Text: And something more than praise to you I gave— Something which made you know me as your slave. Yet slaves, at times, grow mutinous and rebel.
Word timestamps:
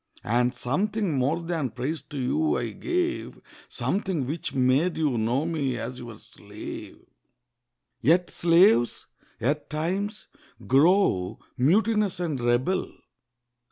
And 0.23 0.51
something 0.51 1.15
more 1.15 1.39
than 1.43 1.69
praise 1.69 2.01
to 2.01 2.17
you 2.17 2.57
I 2.57 2.71
gave— 2.71 3.39
Something 3.69 4.25
which 4.25 4.51
made 4.51 4.97
you 4.97 5.15
know 5.15 5.45
me 5.45 5.77
as 5.77 5.99
your 5.99 6.17
slave. 6.17 6.97
Yet 8.01 8.31
slaves, 8.31 9.05
at 9.39 9.69
times, 9.69 10.25
grow 10.65 11.37
mutinous 11.55 12.19
and 12.19 12.39
rebel. 12.41 12.91